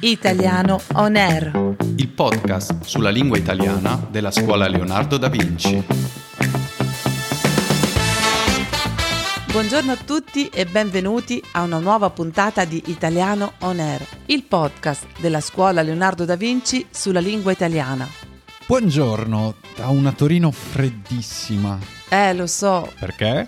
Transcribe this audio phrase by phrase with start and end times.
[0.00, 1.76] Italiano On Air.
[1.96, 5.82] il podcast sulla lingua italiana della scuola Leonardo da Vinci.
[9.50, 15.06] Buongiorno a tutti e benvenuti a una nuova puntata di Italiano On Air, il podcast
[15.20, 18.06] della scuola Leonardo da Vinci sulla lingua italiana.
[18.66, 21.78] Buongiorno, da una Torino freddissima.
[22.08, 22.90] Eh, lo so.
[22.98, 23.46] Perché?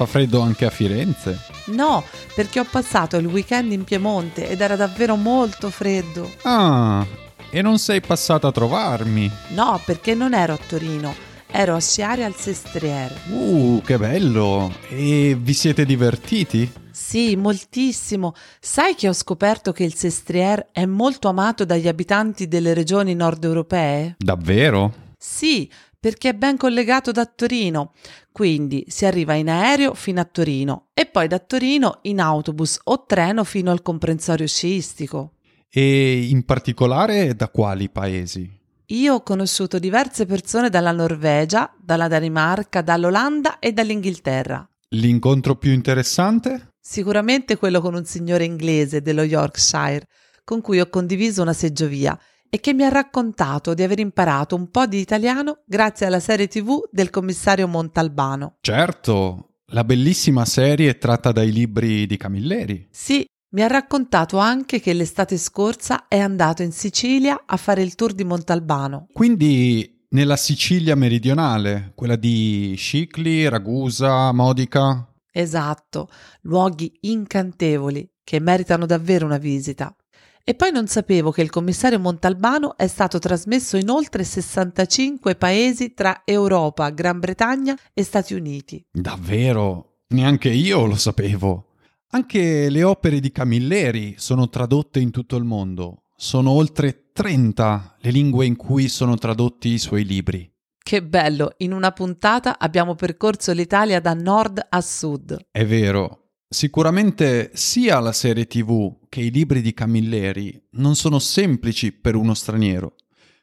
[0.00, 1.38] Fa freddo anche a Firenze?
[1.66, 2.02] No,
[2.34, 6.26] perché ho passato il weekend in Piemonte ed era davvero molto freddo.
[6.40, 7.06] Ah,
[7.50, 9.30] e non sei passata a trovarmi?
[9.48, 11.14] No, perché non ero a Torino,
[11.50, 13.14] ero a sciare al Sestriere.
[13.28, 14.72] Uh, che bello!
[14.88, 16.72] E vi siete divertiti?
[16.90, 18.32] Sì, moltissimo.
[18.58, 23.44] Sai che ho scoperto che il Sestriere è molto amato dagli abitanti delle regioni nord
[23.44, 24.14] europee?
[24.16, 25.08] Davvero?
[25.18, 27.92] Sì, perché è ben collegato da Torino.
[28.32, 33.04] Quindi si arriva in aereo fino a Torino e poi da Torino in autobus o
[33.04, 35.34] treno fino al comprensorio sciistico.
[35.68, 38.58] E in particolare da quali paesi?
[38.86, 44.68] Io ho conosciuto diverse persone dalla Norvegia, dalla Danimarca, dall'Olanda e dall'Inghilterra.
[44.88, 46.72] L'incontro più interessante?
[46.80, 50.08] Sicuramente quello con un signore inglese dello Yorkshire,
[50.42, 52.18] con cui ho condiviso una seggiovia
[52.50, 56.48] e che mi ha raccontato di aver imparato un po' di italiano grazie alla serie
[56.48, 58.56] tv del commissario Montalbano.
[58.60, 62.88] Certo, la bellissima serie tratta dai libri di Camilleri.
[62.90, 67.94] Sì, mi ha raccontato anche che l'estate scorsa è andato in Sicilia a fare il
[67.94, 69.06] tour di Montalbano.
[69.12, 75.08] Quindi nella Sicilia meridionale, quella di Scicli, Ragusa, Modica.
[75.32, 76.08] Esatto,
[76.42, 79.94] luoghi incantevoli che meritano davvero una visita.
[80.42, 85.94] E poi non sapevo che il commissario Montalbano è stato trasmesso in oltre 65 paesi
[85.94, 88.84] tra Europa, Gran Bretagna e Stati Uniti.
[88.90, 89.98] Davvero?
[90.08, 91.66] Neanche io lo sapevo.
[92.12, 96.02] Anche le opere di Camilleri sono tradotte in tutto il mondo.
[96.16, 100.50] Sono oltre 30 le lingue in cui sono tradotti i suoi libri.
[100.82, 105.46] Che bello, in una puntata abbiamo percorso l'Italia da nord a sud.
[105.50, 106.29] È vero.
[106.52, 112.34] Sicuramente sia la serie TV che i libri di Camilleri non sono semplici per uno
[112.34, 112.96] straniero,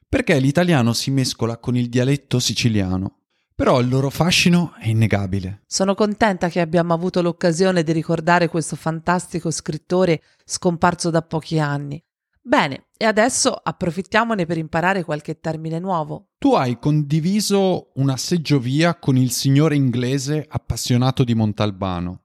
[0.09, 3.19] perché l'italiano si mescola con il dialetto siciliano.
[3.56, 5.63] Però il loro fascino è innegabile.
[5.68, 12.03] Sono contenta che abbiamo avuto l'occasione di ricordare questo fantastico scrittore scomparso da pochi anni.
[12.41, 16.31] Bene, e adesso approfittiamone per imparare qualche termine nuovo.
[16.38, 22.24] Tu hai condiviso una seggiovia con il signore inglese appassionato di Montalbano.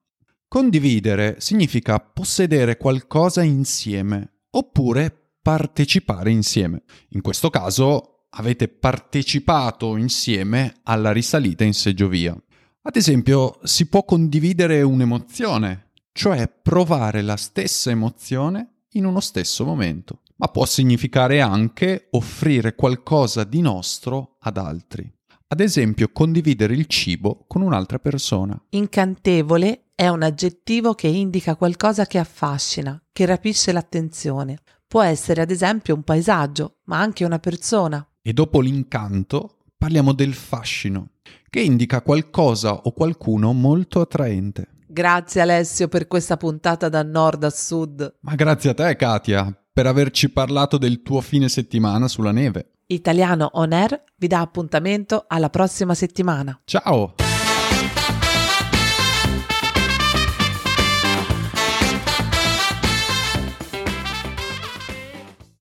[0.53, 6.83] Condividere significa possedere qualcosa insieme oppure partecipare insieme.
[7.13, 12.37] In questo caso avete partecipato insieme alla risalita in seggiovia.
[12.83, 20.21] Ad esempio, si può condividere un'emozione, cioè provare la stessa emozione in uno stesso momento,
[20.37, 25.11] ma può significare anche offrire qualcosa di nostro ad altri.
[25.49, 28.63] Ad esempio, condividere il cibo con un'altra persona.
[28.71, 34.59] Incantevole è un aggettivo che indica qualcosa che affascina, che rapisce l'attenzione.
[34.87, 38.07] Può essere ad esempio un paesaggio, ma anche una persona.
[38.21, 41.11] E dopo l'incanto parliamo del fascino,
[41.49, 44.69] che indica qualcosa o qualcuno molto attraente.
[44.87, 48.19] Grazie Alessio per questa puntata da nord a sud.
[48.21, 52.73] Ma grazie a te, Katia, per averci parlato del tuo fine settimana sulla neve.
[52.87, 56.61] Italiano On Air vi dà appuntamento alla prossima settimana.
[56.65, 57.15] Ciao!